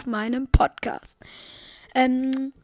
[0.00, 1.18] auf meinem Podcast.
[1.94, 2.54] Ähm,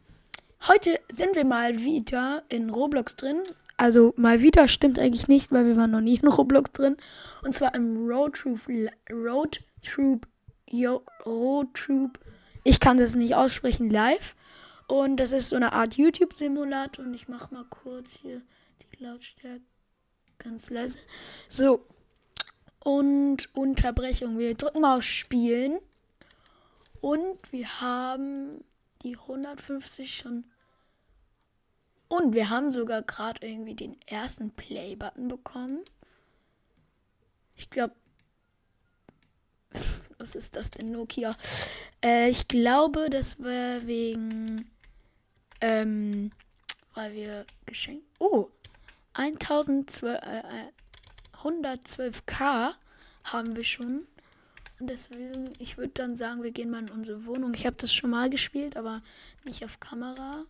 [0.67, 3.43] heute sind wir mal wieder in Roblox drin.
[3.77, 6.97] Also mal wieder stimmt eigentlich nicht, weil wir waren noch nie in Roblox drin.
[7.43, 8.61] Und zwar im Road Troop,
[9.13, 10.27] Road Troop,
[10.71, 12.19] Yo, Road Troop.
[12.65, 14.35] Ich kann das nicht aussprechen live.
[14.89, 17.05] Und das ist so eine Art YouTube-Simulator.
[17.05, 18.41] Und ich mache mal kurz hier
[18.81, 19.61] die Lautstärke
[20.39, 20.99] ganz leise.
[21.51, 21.85] So.
[22.83, 24.39] Und Unterbrechung.
[24.39, 25.81] Wir drücken mal auf Spielen.
[27.07, 28.65] Und wir haben
[29.03, 30.43] die 150 schon.
[32.09, 35.85] Und wir haben sogar gerade irgendwie den ersten Play-Button bekommen.
[37.55, 37.95] Ich glaube.
[40.19, 41.37] Was ist das denn, Nokia?
[42.05, 44.69] Äh, ich glaube, das war wegen.
[45.61, 46.33] Ähm,
[46.95, 48.05] weil wir geschenkt.
[48.19, 48.51] Oh,
[49.13, 50.73] 1012, äh,
[51.41, 52.75] 112k
[53.23, 54.09] haben wir schon.
[54.79, 57.55] Und deswegen, ich würde dann sagen, wir gehen mal in unsere Wohnung.
[57.55, 59.03] Ich habe das schon mal gespielt, aber
[59.45, 60.45] nicht auf Kamera.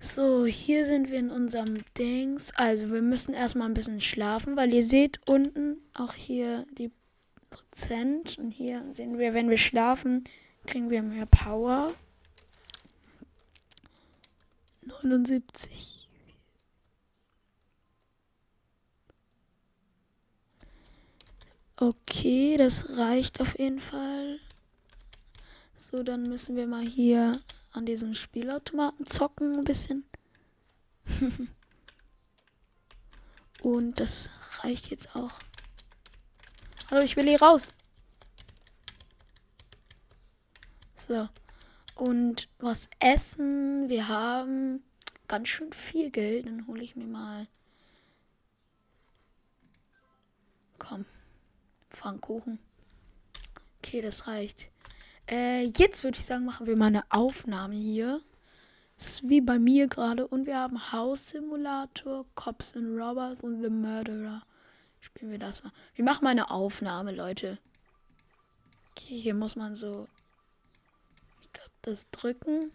[0.00, 2.52] So, hier sind wir in unserem Dings.
[2.56, 6.92] Also, wir müssen erstmal ein bisschen schlafen, weil ihr seht unten auch hier die
[7.50, 8.38] Prozent.
[8.38, 10.24] Und hier sehen wir, wenn wir schlafen,
[10.66, 11.94] kriegen wir mehr Power.
[14.82, 15.97] 79.
[21.80, 24.40] Okay, das reicht auf jeden Fall.
[25.76, 27.40] So, dann müssen wir mal hier
[27.70, 30.04] an diesem Spielautomaten zocken ein bisschen.
[33.62, 35.38] Und das reicht jetzt auch.
[36.90, 37.72] Hallo, ich will hier raus.
[40.96, 41.28] So.
[41.94, 43.88] Und was essen?
[43.88, 44.82] Wir haben
[45.28, 46.46] ganz schön viel Geld.
[46.46, 47.46] Dann hole ich mir mal.
[50.80, 51.04] Komm.
[51.98, 52.58] Pfannkuchen.
[53.78, 54.70] Okay, das reicht.
[55.28, 58.20] Äh, jetzt würde ich sagen, machen wir mal eine Aufnahme hier.
[58.96, 60.26] Das ist wie bei mir gerade.
[60.26, 64.42] Und wir haben House Simulator, Cops and Robbers und The Murderer.
[65.00, 65.72] Spielen wir das mal.
[65.94, 67.58] Wir machen mal eine Aufnahme, Leute.
[68.92, 70.08] Okay, hier muss man so.
[71.42, 72.72] Ich glaube, das drücken.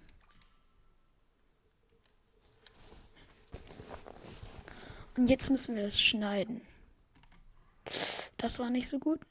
[5.16, 6.62] Und jetzt müssen wir das schneiden.
[8.44, 9.22] Das war nicht so gut.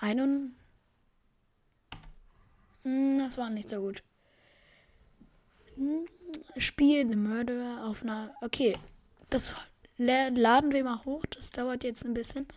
[0.00, 0.56] Einen.
[2.82, 4.02] Hm, das war nicht so gut.
[5.76, 6.08] Hm,
[6.56, 8.34] Spiel The Murderer auf einer.
[8.40, 8.76] Okay,
[9.30, 9.54] das
[9.98, 11.24] laden wir mal hoch.
[11.26, 12.48] Das dauert jetzt ein bisschen.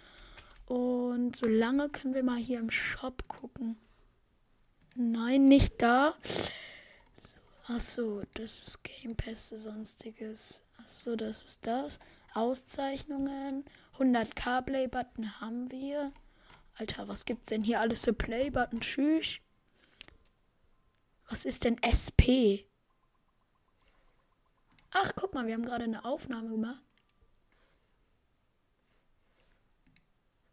[0.65, 3.77] Und solange können wir mal hier im Shop gucken.
[4.95, 6.15] Nein, nicht da.
[7.13, 10.63] So, achso, das ist Game Pass, sonstiges.
[10.79, 11.99] Achso, das ist das.
[12.33, 13.63] Auszeichnungen.
[13.97, 16.11] 100k Play-Button haben wir.
[16.75, 18.81] Alter, was gibt's denn hier alles für Play-Button?
[18.81, 19.39] Tschüss.
[21.29, 22.63] Was ist denn SP?
[24.91, 26.81] Ach, guck mal, wir haben gerade eine Aufnahme gemacht.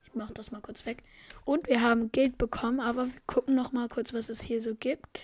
[0.06, 1.02] Ich mach das mal kurz weg.
[1.44, 4.74] Und wir haben Geld bekommen, aber wir gucken noch mal kurz, was es hier so
[4.74, 5.20] gibt.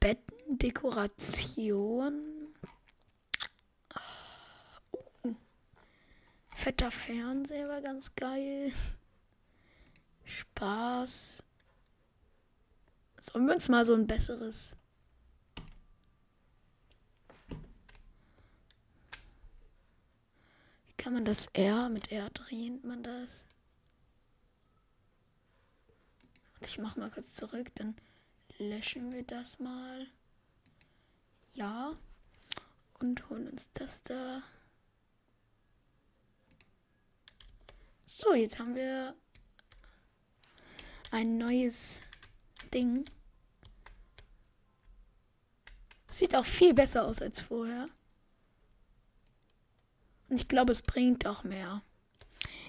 [0.00, 2.35] Betten, Dekoration.
[6.56, 8.72] Fetter Fernseher war ganz geil.
[10.24, 11.44] Spaß.
[13.20, 14.74] Sollen wir uns mal so ein besseres.
[20.86, 22.80] Wie kann man das R mit R drehen?
[22.82, 23.44] Man das?
[26.56, 27.94] Und ich mach mal kurz zurück, dann
[28.56, 30.06] löschen wir das mal.
[31.52, 31.94] Ja.
[32.98, 34.42] Und holen uns das da.
[38.08, 39.16] So, jetzt haben wir
[41.10, 42.02] ein neues
[42.72, 43.04] Ding.
[46.06, 47.88] Sieht auch viel besser aus als vorher.
[50.28, 51.82] Und ich glaube, es bringt auch mehr.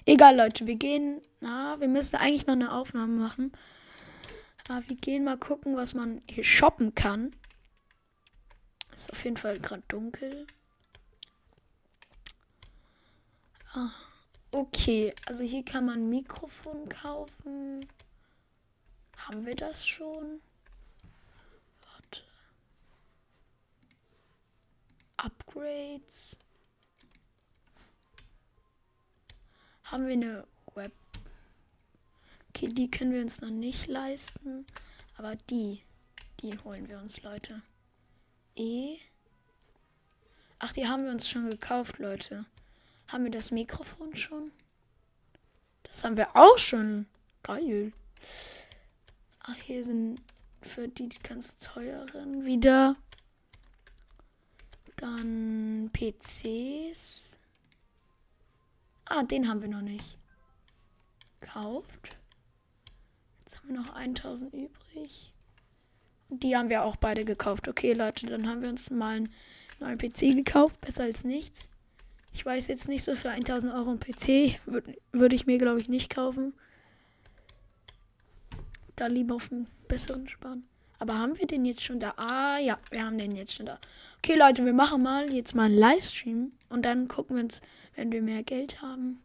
[0.06, 1.22] Egal, Leute, wir gehen.
[1.38, 3.52] Na, wir müssen eigentlich noch eine Aufnahme machen.
[4.66, 7.34] Aber wir gehen mal gucken, was man hier shoppen kann.
[8.92, 10.48] Ist auf jeden Fall gerade dunkel.
[13.72, 14.07] Ah.
[14.50, 17.86] Okay, also hier kann man Mikrofon kaufen.
[19.16, 20.40] Haben wir das schon?
[21.82, 22.22] Warte.
[25.18, 26.38] Upgrades.
[29.84, 30.92] Haben wir eine Web.
[32.48, 34.66] Okay, die können wir uns noch nicht leisten.
[35.18, 35.82] Aber die,
[36.40, 37.62] die holen wir uns, Leute.
[38.56, 38.96] E.
[40.58, 42.46] Ach, die haben wir uns schon gekauft, Leute.
[43.08, 44.50] Haben wir das Mikrofon schon?
[45.82, 47.06] Das haben wir auch schon.
[47.42, 47.92] Geil.
[49.40, 50.20] Ach, hier sind
[50.60, 52.96] für die ganz teuren wieder.
[54.96, 57.38] Dann PCs.
[59.06, 60.18] Ah, den haben wir noch nicht.
[61.40, 62.16] Kauft.
[63.40, 65.32] Jetzt haben wir noch 1000 übrig.
[66.28, 67.68] Die haben wir auch beide gekauft.
[67.68, 69.32] Okay, Leute, dann haben wir uns mal einen
[69.80, 70.78] neuen PC gekauft.
[70.82, 71.70] Besser als nichts.
[72.38, 74.60] Ich weiß jetzt nicht so für 1000 Euro ein PC.
[74.64, 76.54] Würde würd ich mir, glaube ich, nicht kaufen.
[78.94, 80.62] Da lieber auf einen besseren sparen.
[81.00, 82.14] Aber haben wir den jetzt schon da?
[82.16, 83.80] Ah, ja, wir haben den jetzt schon da.
[84.18, 86.52] Okay, Leute, wir machen mal jetzt mal einen Livestream.
[86.68, 87.60] Und dann gucken wir uns,
[87.96, 89.20] wenn wir mehr Geld haben.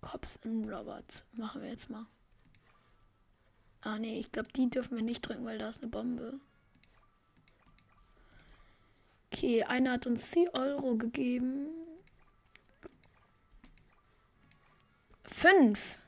[0.00, 1.26] Cops and Robots.
[1.34, 2.06] Machen wir jetzt mal.
[3.82, 6.40] Ah, nee, ich glaube, die dürfen wir nicht drücken, weil da ist eine Bombe.
[9.30, 11.68] Okay, einer hat uns 10 Euro gegeben.
[15.24, 15.98] 5.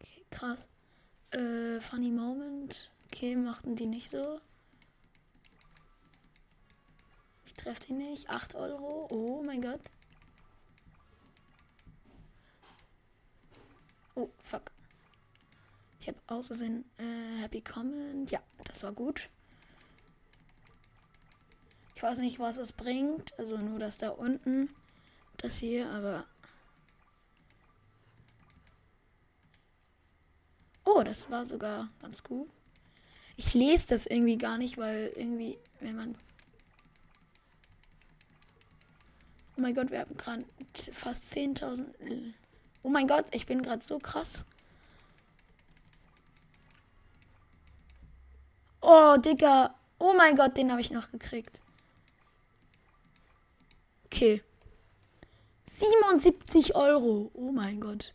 [0.00, 0.68] Okay, krass.
[1.32, 2.90] Äh, funny Moment.
[3.06, 4.40] Okay, machten die nicht so.
[7.44, 8.30] Ich treffe die nicht.
[8.30, 9.06] 8 Euro.
[9.10, 9.80] Oh mein Gott.
[14.14, 14.72] Oh, fuck.
[16.00, 18.30] Ich habe außersehen äh, Happy Comment.
[18.30, 19.28] Ja, das war gut.
[21.96, 23.36] Ich weiß nicht, was es bringt.
[23.38, 24.68] Also nur das da unten.
[25.38, 26.24] Das hier, aber
[30.86, 32.48] Oh, das war sogar ganz gut.
[33.36, 36.16] Ich lese das irgendwie gar nicht, weil irgendwie, wenn man.
[39.56, 40.44] Oh mein Gott, wir haben gerade
[40.92, 41.84] fast 10.000.
[42.82, 44.46] Oh mein Gott, ich bin gerade so krass.
[48.80, 49.74] Oh, Digga.
[49.98, 51.60] Oh mein Gott, den habe ich noch gekriegt.
[54.16, 54.42] Okay.
[55.66, 57.30] 77 Euro.
[57.34, 58.14] Oh mein Gott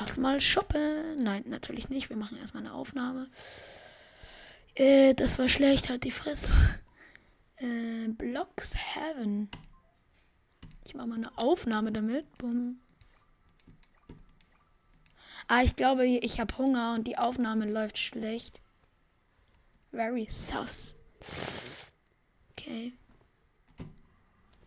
[0.00, 1.22] erstmal shoppen.
[1.22, 2.08] Nein, natürlich nicht.
[2.08, 3.28] Wir machen erstmal eine Aufnahme.
[4.74, 6.52] Äh, das war schlecht, halt die Fresse.
[7.62, 9.50] Äh, Blocks Heaven.
[10.86, 12.24] Ich mache mal eine Aufnahme damit.
[12.38, 12.80] Bumm.
[15.46, 18.62] Ah, ich glaube, ich habe Hunger und die Aufnahme läuft schlecht.
[19.90, 20.96] Very sus.
[22.52, 22.94] Okay.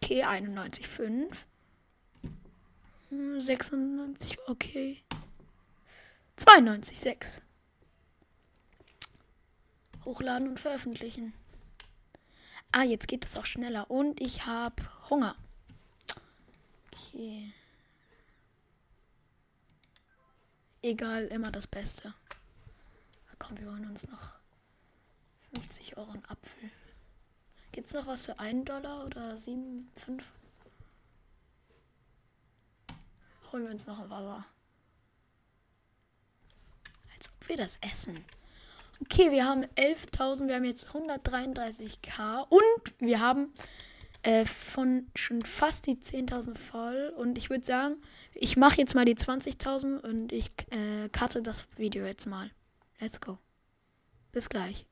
[0.03, 1.45] Okay, 91,5.
[3.39, 5.01] 96, okay.
[6.37, 7.41] 92,6.
[10.03, 11.33] Hochladen und veröffentlichen.
[12.73, 13.89] Ah, jetzt geht es auch schneller.
[13.89, 15.37] Und ich habe Hunger.
[16.91, 17.53] Okay.
[20.81, 22.13] Egal, immer das Beste.
[23.39, 24.33] Komm, wir holen uns noch
[25.53, 26.71] 50 Euro einen Apfel.
[27.73, 30.23] Gibt's noch was für einen Dollar oder 7, 5?
[33.51, 34.45] Holen wir uns noch ein Wasser
[37.47, 38.23] wir das essen.
[39.01, 43.53] Okay, wir haben 11.000, wir haben jetzt 133k und wir haben
[44.21, 47.13] äh, von schon fast die 10.000 voll.
[47.17, 47.95] Und ich würde sagen,
[48.33, 52.49] ich mache jetzt mal die 20.000 und ich äh, cutte das Video jetzt mal.
[52.99, 53.37] Let's go.
[54.31, 54.87] Bis gleich.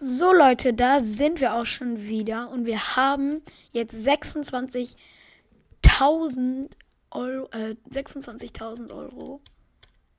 [0.00, 6.70] So Leute, da sind wir auch schon wieder und wir haben jetzt 26.000
[7.10, 9.40] Euro, äh, 26.000 Euro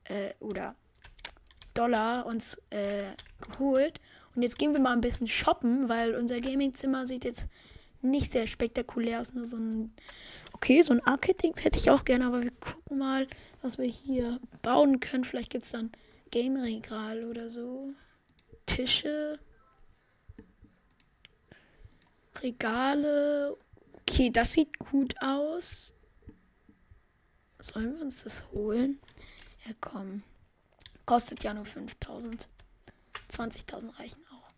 [0.03, 0.75] äh, oder
[1.73, 3.05] Dollar uns äh,
[3.39, 4.01] geholt.
[4.35, 7.47] Und jetzt gehen wir mal ein bisschen shoppen, weil unser Gamingzimmer sieht jetzt
[8.01, 9.33] nicht sehr spektakulär aus.
[9.33, 9.93] Nur so ein,
[10.51, 13.29] okay, so ein Arcade-Ding hätte ich auch gerne, aber wir gucken mal,
[13.61, 15.23] was wir hier bauen können.
[15.23, 15.93] Vielleicht gibt es dann
[16.31, 17.93] Game-Regal oder so.
[18.65, 19.39] Tische.
[22.41, 23.57] Regale.
[23.93, 25.93] Okay, das sieht gut aus.
[27.61, 28.99] Sollen wir uns das holen?
[29.65, 30.23] Ja, komm.
[31.05, 32.47] Kostet ja nur 5000.
[33.29, 34.51] 20.000 reichen auch.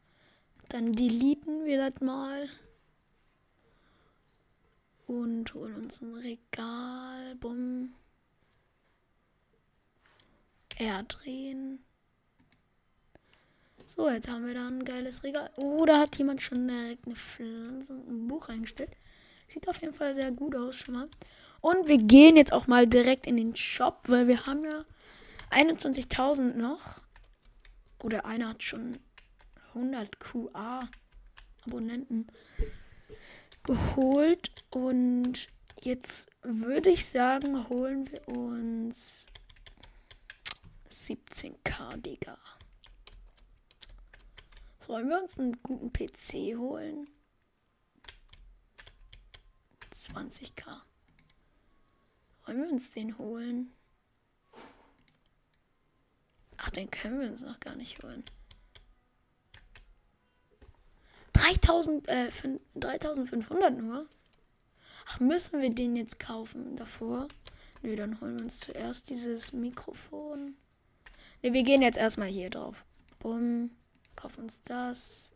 [0.69, 2.47] Dann deleten wir das mal.
[5.07, 7.35] Und holen uns ein Regal.
[7.35, 7.93] Bumm.
[10.77, 11.83] R drehen.
[13.93, 15.51] So, jetzt haben wir da ein geiles Regal.
[15.57, 18.95] Oh, da hat jemand schon direkt eine Pflanze und ein Buch reingestellt.
[19.49, 21.09] Sieht auf jeden Fall sehr gut aus schon mal.
[21.59, 24.85] Und wir gehen jetzt auch mal direkt in den Shop, weil wir haben ja
[25.49, 27.01] 21.000 noch.
[28.01, 28.97] Oder einer hat schon
[29.75, 32.27] 100 QA-Abonnenten
[33.63, 34.51] geholt.
[34.69, 35.49] Und
[35.81, 39.25] jetzt würde ich sagen, holen wir uns
[40.87, 42.37] 17k, Digga.
[44.91, 47.07] Sollen wir uns einen guten PC holen?
[49.89, 50.81] 20k.
[52.45, 53.71] Wollen wir uns den holen?
[56.57, 58.25] Ach, den können wir uns noch gar nicht holen.
[61.31, 62.29] 3000, äh,
[62.75, 64.09] 3500 nur?
[65.05, 67.29] Ach, müssen wir den jetzt kaufen davor?
[67.81, 70.57] Nö, dann holen wir uns zuerst dieses Mikrofon.
[71.41, 72.83] Ne, wir gehen jetzt erstmal hier drauf.
[73.19, 73.71] Bumm.
[74.15, 75.31] Kaufen uns das.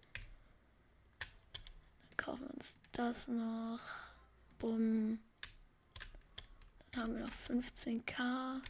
[2.01, 3.79] Dann kaufen uns das noch.
[4.59, 5.19] Bumm.
[6.91, 8.61] Dann haben wir noch 15k.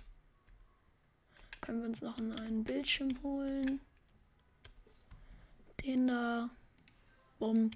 [1.62, 3.82] Können wir uns noch einen neuen Bildschirm holen.
[5.84, 6.50] Den da.
[7.40, 7.72] Bumm.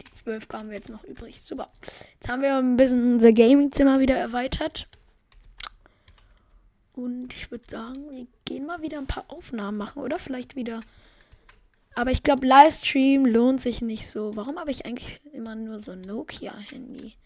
[0.00, 1.40] Die 12 haben wir jetzt noch übrig.
[1.42, 1.72] Super.
[2.14, 4.88] Jetzt haben wir ein bisschen unser Gaming-Zimmer wieder erweitert.
[6.92, 10.02] Und ich würde sagen, wir gehen mal wieder ein paar Aufnahmen machen.
[10.02, 10.82] Oder vielleicht wieder.
[11.98, 14.36] Aber ich glaube, Livestream lohnt sich nicht so.
[14.36, 17.16] Warum habe ich eigentlich immer nur so ein Nokia-Handy?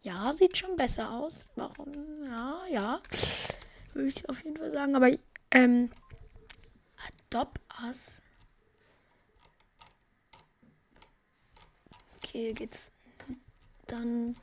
[0.00, 1.50] Ja, sieht schon besser aus.
[1.54, 1.92] Warum?
[2.24, 3.02] Ja, ja.
[3.92, 4.96] Würde ich auf jeden Fall sagen.
[4.96, 5.10] Aber,
[5.50, 5.90] ähm,
[7.30, 8.22] Adopt Us.
[12.16, 12.90] Okay, geht's
[13.86, 14.34] dann.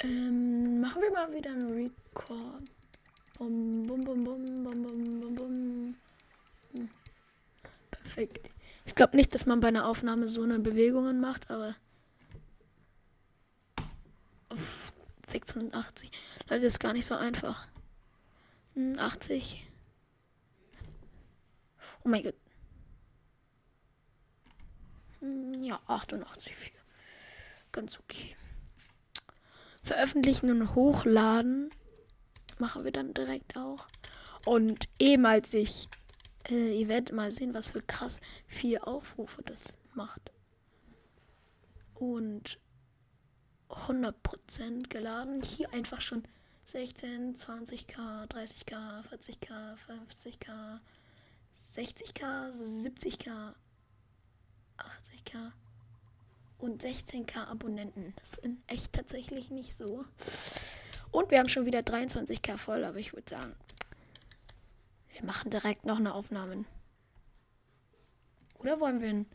[0.00, 2.81] Ähm, machen wir mal wieder einen Record.
[3.42, 5.96] Bum, bum, bum, bum, bum, bum, bum, bum.
[6.74, 6.88] Hm.
[7.90, 8.52] Perfekt.
[8.84, 11.74] Ich glaube nicht, dass man bei einer Aufnahme so eine Bewegungen macht, aber
[14.48, 14.92] auf
[15.26, 16.08] 86.
[16.48, 17.66] Leute, ist gar nicht so einfach.
[18.76, 19.54] 80.
[19.56, 20.86] Hm,
[22.04, 22.36] oh mein Gott.
[25.18, 26.70] Hm, ja, 88 für.
[27.72, 28.36] Ganz okay.
[29.82, 31.72] Veröffentlichen und hochladen
[32.62, 33.88] machen wir dann direkt auch.
[34.46, 35.88] Und eben als ich
[36.48, 40.32] äh, ihr werdet mal sehen, was für krass vier Aufrufe das macht.
[41.94, 42.58] Und
[43.68, 45.42] 100% geladen.
[45.42, 46.24] Hier einfach schon
[46.64, 50.80] 16, 20k, 30k, 40k, 50k,
[51.54, 53.54] 60k, 70k,
[54.78, 55.52] 80k
[56.58, 58.14] und 16k Abonnenten.
[58.16, 60.04] Das sind echt tatsächlich nicht so.
[61.12, 63.54] Und wir haben schon wieder 23k voll, aber ich würde sagen,
[65.12, 66.64] wir machen direkt noch eine Aufnahme.
[68.58, 69.26] Oder wollen wir einen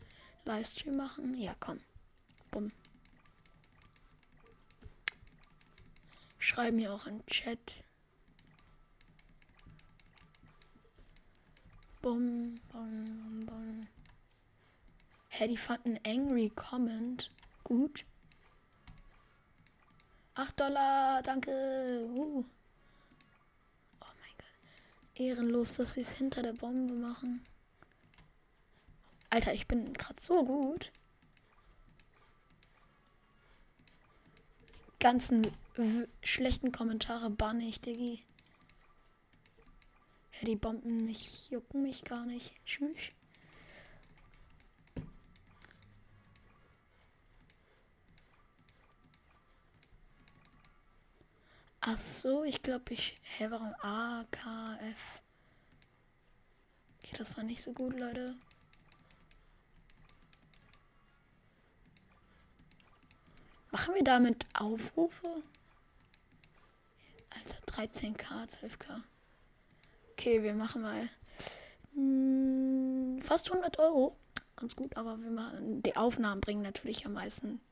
[0.44, 1.34] Livestream machen?
[1.40, 1.80] Ja, komm.
[2.50, 2.72] Bumm.
[6.38, 7.84] Schreiben hier auch in Chat.
[12.02, 13.88] Bum, bum, bum, bum.
[15.28, 17.30] Hä, die fanden Angry Comment
[17.62, 18.04] gut.
[20.38, 21.50] 8 Dollar, danke.
[22.14, 22.44] Uh.
[25.16, 27.44] Ehrenlos, dass sie es hinter der Bombe machen.
[29.30, 30.92] Alter, ich bin gerade so gut.
[35.00, 35.48] Ganzen
[36.22, 38.22] schlechten Kommentare banne ich, Diggi.
[40.34, 42.54] Ja, die Bomben mich jucken mich gar nicht.
[42.64, 43.10] Tschüss.
[51.90, 53.18] Ach so, ich glaube ich.
[53.22, 55.22] Hä, warum A, K, F?
[56.98, 58.34] Okay, das war nicht so gut, Leute.
[63.70, 65.42] Machen wir damit Aufrufe?
[67.30, 69.02] Alter, 13k, 12k.
[70.12, 71.08] Okay, wir machen mal
[71.94, 74.14] mh, hm, fast 100 Euro.
[74.56, 77.62] Ganz gut, aber wir machen, die Aufnahmen bringen natürlich am meisten.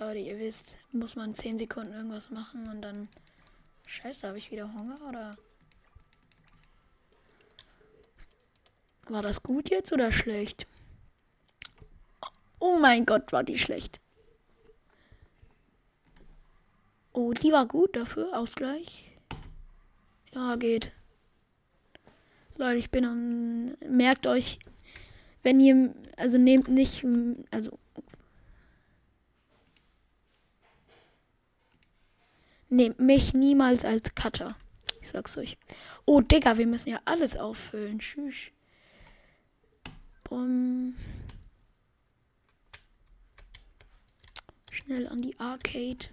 [0.00, 3.08] Leute, ihr wisst, muss man 10 Sekunden irgendwas machen und dann.
[3.92, 5.36] Scheiße, habe ich wieder Hunger oder?
[9.08, 10.66] War das gut jetzt oder schlecht?
[12.58, 14.00] Oh mein Gott, war die schlecht.
[17.12, 18.38] Oh, die war gut dafür.
[18.38, 19.10] Ausgleich.
[20.34, 20.92] Ja, geht.
[22.56, 23.76] Leute, ich bin am.
[23.86, 24.58] Merkt euch,
[25.42, 25.94] wenn ihr.
[26.16, 27.04] Also nehmt nicht.
[27.50, 27.78] Also.
[32.72, 34.56] Nehmt mich niemals als Cutter.
[34.98, 35.58] Ich sag's euch.
[36.06, 37.98] Oh, Digga, wir müssen ja alles auffüllen.
[37.98, 38.50] Tschüss.
[40.24, 40.94] Bumm.
[44.70, 46.06] Schnell an die Arcade.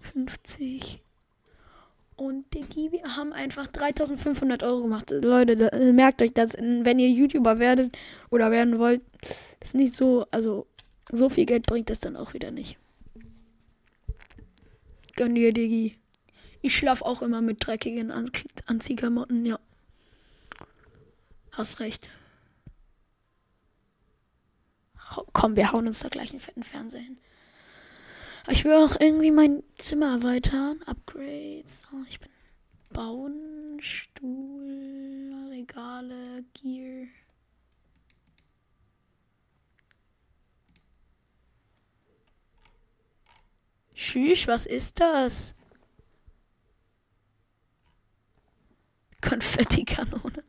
[0.00, 1.02] 50.
[2.16, 5.10] Und Diggi, wir haben einfach 3500 Euro gemacht.
[5.10, 7.96] Leute, merkt euch das, wenn ihr YouTuber werdet
[8.28, 9.00] oder werden wollt,
[9.62, 10.66] ist nicht so, also
[11.10, 12.78] so viel Geld bringt das dann auch wieder nicht.
[15.14, 15.96] Gönn dir, Diggi.
[16.62, 18.30] Ich schlaf auch immer mit dreckigen An
[18.66, 19.58] Anziehklamotten, ja.
[21.52, 22.08] Hast recht.
[25.32, 27.18] Komm, wir hauen uns da gleich einen fetten Fernseher hin.
[28.48, 30.80] Ich will auch irgendwie mein Zimmer erweitern.
[30.86, 31.84] Upgrades.
[31.92, 32.30] Oh, ich bin
[32.92, 37.06] bauen, Stuhl, Regale, Gear.
[43.96, 45.54] Tschüss, was ist das?
[49.22, 50.44] Konfettikanone.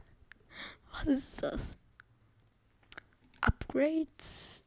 [0.92, 1.78] was ist das?
[3.40, 4.64] Upgrades.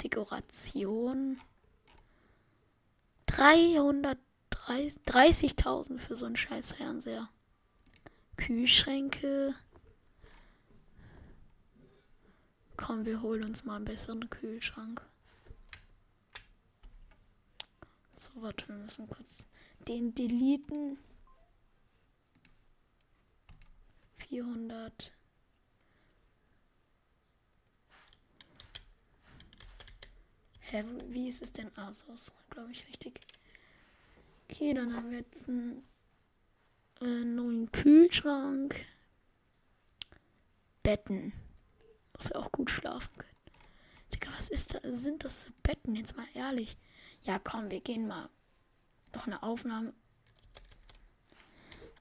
[0.00, 1.40] Dekoration.
[3.26, 7.28] 330.000 für so einen scheiß Fernseher.
[8.36, 9.56] Kühlschränke.
[12.76, 15.02] Komm, wir holen uns mal einen besseren Kühlschrank.
[18.14, 19.44] So, warte, wir müssen kurz
[19.88, 20.98] den deleten.
[24.28, 25.12] 400.
[30.60, 31.70] Hä, wie ist es denn?
[31.76, 33.20] Ah, so ist glaube ich richtig.
[34.48, 35.86] Okay, dann haben wir jetzt einen
[37.00, 38.84] äh, neuen Kühlschrank.
[40.82, 41.32] Betten.
[42.16, 43.36] Muss ja auch gut schlafen können.
[44.14, 44.96] Digga, was ist da?
[44.96, 45.94] Sind das Betten?
[45.94, 46.76] Jetzt mal ehrlich.
[47.24, 48.28] Ja, komm, wir gehen mal
[49.12, 49.92] doch eine Aufnahme.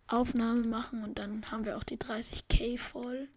[0.08, 3.28] Aufnahme machen und dann haben wir auch die 30k voll.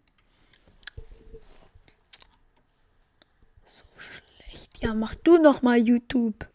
[3.63, 4.83] So schlecht.
[4.83, 6.47] Ja, mach du noch mal YouTube.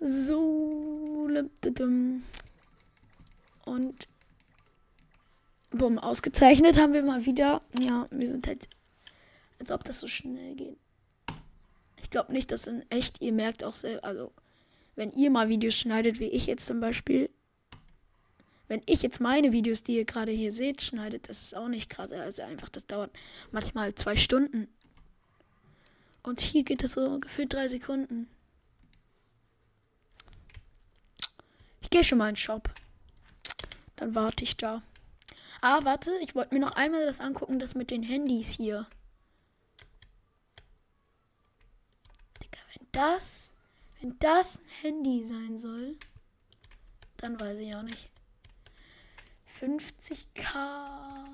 [0.00, 0.62] So.
[3.64, 4.11] Und.
[5.72, 7.60] Bumm, ausgezeichnet haben wir mal wieder.
[7.78, 8.68] Ja, wir sind halt.
[9.58, 10.76] Als ob das so schnell geht.
[12.02, 14.32] Ich glaube nicht, dass in echt, ihr merkt auch selber, also,
[14.96, 17.30] wenn ihr mal Videos schneidet, wie ich jetzt zum Beispiel,
[18.68, 21.90] wenn ich jetzt meine Videos, die ihr gerade hier seht, schneidet, das ist auch nicht
[21.90, 23.10] gerade, also einfach, das dauert
[23.50, 24.68] manchmal zwei Stunden.
[26.22, 28.28] Und hier geht es so gefühlt drei Sekunden.
[31.80, 32.70] Ich gehe schon mal in den Shop.
[33.96, 34.82] Dann warte ich da.
[35.62, 38.86] Ah, warte, ich wollte mir noch einmal das angucken, das mit den Handys hier.
[42.42, 43.50] Digga, wenn das,
[44.00, 45.96] wenn das ein Handy sein soll,
[47.16, 48.10] dann weiß ich auch nicht.
[49.48, 51.28] 50k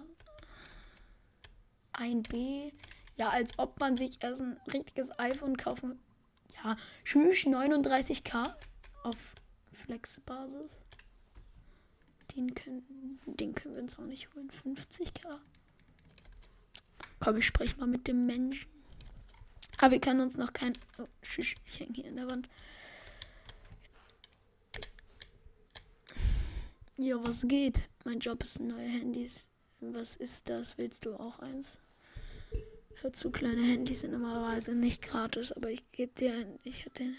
[1.94, 2.72] 1B
[3.18, 6.00] ja, als ob man sich erst ein richtiges iPhone kaufen.
[6.62, 8.54] Ja, tschüss, 39k
[9.02, 9.34] auf
[9.72, 10.78] Flex-Basis.
[12.38, 14.48] Den können, den können wir uns auch nicht holen.
[14.48, 15.40] 50k.
[17.18, 18.70] Komm, ich spreche mal mit dem Menschen.
[19.78, 20.72] Aber wir können uns noch kein.
[20.98, 22.48] Oh, ich hänge hier in der Wand.
[26.96, 27.90] Ja, was geht?
[28.04, 29.48] Mein Job ist neue Handys.
[29.80, 30.78] Was ist das?
[30.78, 31.80] Willst du auch eins?
[33.00, 36.60] Hör zu, kleine Handys sind normalerweise nicht gratis, aber ich gebe dir ein.
[36.62, 37.16] Ich hätte den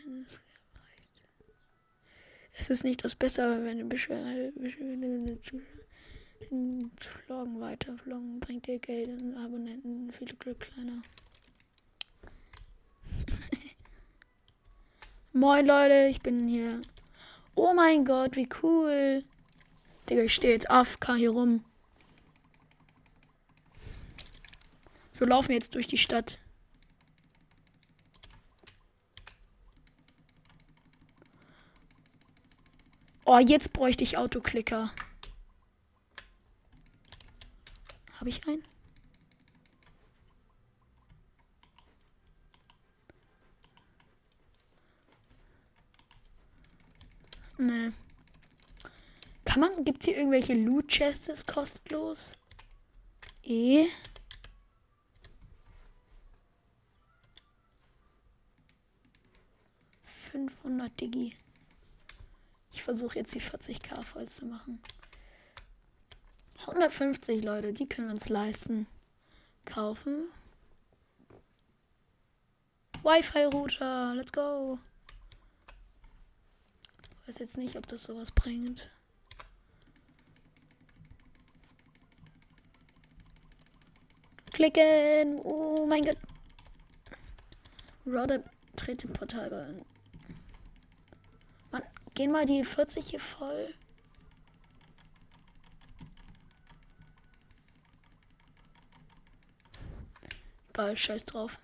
[2.60, 3.90] Es ist nicht das Beste, wenn
[5.42, 5.62] zu
[7.26, 7.98] vloggen weiter.
[7.98, 10.12] Vloggen bringt dir Geld und Abonnenten.
[10.12, 11.02] Viel Glück, kleiner.
[15.34, 16.82] Moin Leute, ich bin hier.
[17.56, 19.24] Oh mein Gott, wie cool.
[20.10, 21.64] Digga, ich stehe jetzt AFK hier rum.
[25.14, 26.40] So laufen wir jetzt durch die Stadt.
[33.32, 34.92] Oh, jetzt bräuchte ich Autoklicker.
[38.14, 38.64] Habe ich einen?
[47.60, 47.92] Nee.
[49.46, 52.34] Kann man, gibt's hier irgendwelche Loot Chests kostenlos?
[53.44, 53.86] E.
[60.04, 61.36] 500 Digi.
[62.80, 64.82] Ich versuche jetzt die 40k voll zu machen.
[66.62, 68.88] 150 Leute, die können wir uns leisten.
[69.66, 70.30] Kaufen.
[73.04, 74.80] Wi-Fi-Router, let's go.
[77.28, 78.90] Weiß jetzt nicht, ob das sowas bringt.
[84.54, 85.38] Klicken.
[85.44, 86.18] Oh mein Gott.
[88.78, 89.99] Tritt im Portal bei.
[92.20, 93.74] Gehen mal die 40 hier voll.
[100.74, 101.62] Geil, scheiß drauf.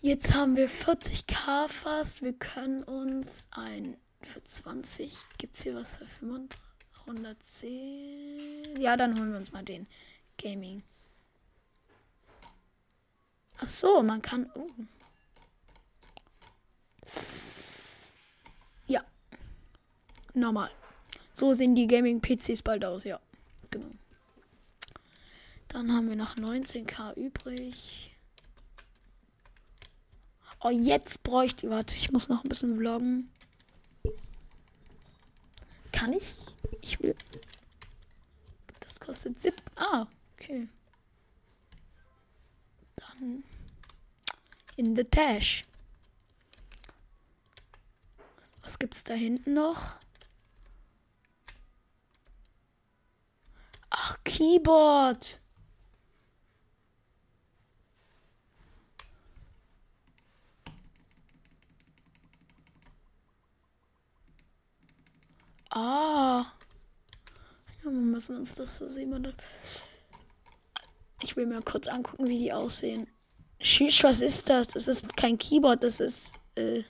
[0.00, 2.22] Jetzt haben wir 40k fast.
[2.22, 5.12] Wir können uns ein für 20.
[5.38, 6.06] Gibt es hier was für
[7.06, 8.80] 110?
[8.80, 9.86] Ja, dann holen wir uns mal den
[10.36, 10.82] Gaming.
[13.60, 14.50] Ach so, man kann.
[14.54, 14.68] Oh.
[18.86, 19.02] Ja.
[20.34, 20.70] Normal.
[21.32, 23.20] So sehen die Gaming-PCs bald aus, ja.
[23.70, 23.90] Genau.
[25.68, 28.16] Dann haben wir noch 19k übrig.
[30.60, 31.72] Oh, jetzt bräuchte ich.
[31.72, 33.30] Warte, ich muss noch ein bisschen vloggen.
[35.92, 36.46] Kann ich?
[36.80, 37.14] Ich will.
[38.80, 39.56] Das kostet 7.
[39.76, 40.68] Ah, okay.
[44.76, 45.64] In the Tash.
[48.62, 49.96] Was gibt's da hinten noch?
[53.90, 55.40] Ach, Keyboard.
[65.70, 66.52] Ah.
[67.84, 69.34] Ja, müssen wir uns das so sehen.
[71.22, 73.08] Ich will mir kurz angucken, wie die aussehen.
[73.60, 74.68] Tschüss, was ist das?
[74.68, 76.32] Das ist kein Keyboard, das ist.
[76.54, 76.84] Äh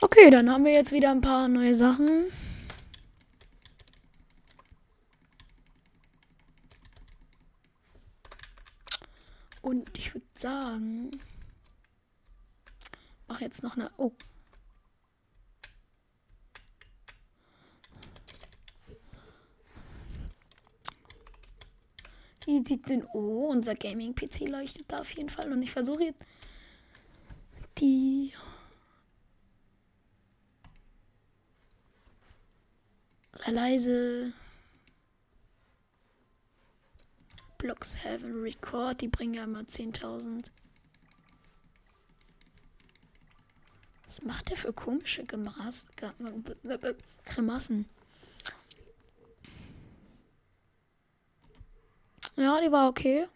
[0.00, 2.26] okay, dann haben wir jetzt wieder ein paar neue Sachen.
[9.62, 11.10] Und ich würde sagen,
[13.26, 13.90] mach jetzt noch eine.
[13.96, 14.12] Oh.
[22.44, 23.06] Wie sieht denn.
[23.12, 25.52] Oh, unser Gaming-PC leuchtet da auf jeden Fall.
[25.52, 26.24] Und ich versuche jetzt
[27.78, 28.32] die.
[33.32, 34.32] Sei leise.
[37.58, 40.50] Blocks Heaven Record, die bringen ja immer 10.000.
[44.04, 45.86] Was macht der für komische Grimassen?
[52.36, 53.26] Ja, die war okay.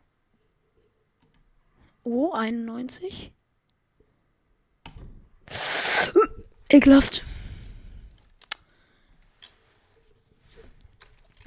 [2.04, 3.32] Oh, 91.
[6.68, 7.24] Ekelhaft.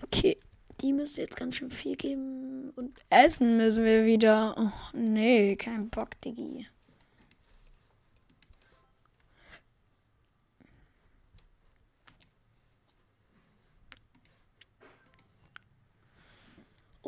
[0.01, 0.37] Okay,
[0.81, 2.71] die müsste jetzt ganz schön viel geben.
[2.75, 4.55] Und essen müssen wir wieder.
[4.57, 6.67] Oh, nee, kein Bock, Diggi.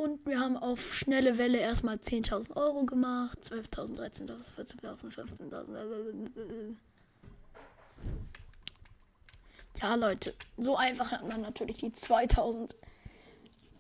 [0.06, 3.40] Und wir haben auf schnelle Welle erstmal 10.000 Euro gemacht.
[3.42, 5.16] 12.000, 13.000, 14.000,
[5.50, 6.76] 15.000.
[9.82, 12.76] Ja, Leute, so einfach hat man natürlich die 2000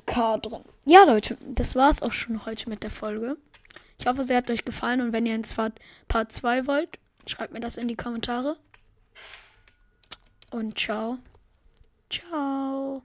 [0.07, 0.63] K drin.
[0.85, 3.37] Ja, Leute, das war's auch schon heute mit der Folge.
[3.99, 5.45] Ich hoffe, sie hat euch gefallen und wenn ihr ein
[6.07, 8.57] Part 2 wollt, schreibt mir das in die Kommentare.
[10.49, 11.19] Und ciao.
[12.09, 13.03] Ciao.